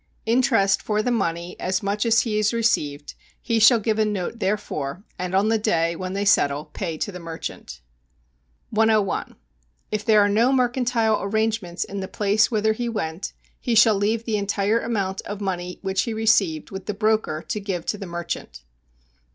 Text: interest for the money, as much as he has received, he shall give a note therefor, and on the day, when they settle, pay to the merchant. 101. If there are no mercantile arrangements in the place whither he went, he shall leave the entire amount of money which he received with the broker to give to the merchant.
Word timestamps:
interest 0.25 0.81
for 0.81 1.03
the 1.03 1.11
money, 1.11 1.55
as 1.59 1.83
much 1.83 2.07
as 2.07 2.21
he 2.21 2.37
has 2.37 2.53
received, 2.53 3.13
he 3.39 3.59
shall 3.59 3.79
give 3.79 3.99
a 3.99 4.03
note 4.03 4.39
therefor, 4.39 5.03
and 5.19 5.35
on 5.35 5.49
the 5.49 5.59
day, 5.59 5.95
when 5.95 6.13
they 6.13 6.25
settle, 6.25 6.65
pay 6.73 6.97
to 6.97 7.11
the 7.11 7.19
merchant. 7.19 7.81
101. 8.71 9.35
If 9.91 10.03
there 10.03 10.19
are 10.21 10.27
no 10.27 10.51
mercantile 10.51 11.21
arrangements 11.21 11.83
in 11.83 11.99
the 11.99 12.07
place 12.07 12.49
whither 12.49 12.73
he 12.73 12.89
went, 12.89 13.33
he 13.59 13.75
shall 13.75 13.93
leave 13.93 14.25
the 14.25 14.37
entire 14.37 14.79
amount 14.81 15.21
of 15.21 15.39
money 15.39 15.77
which 15.83 16.01
he 16.01 16.15
received 16.15 16.71
with 16.71 16.87
the 16.87 16.95
broker 16.95 17.45
to 17.47 17.59
give 17.59 17.85
to 17.85 17.97
the 17.99 18.07
merchant. 18.07 18.63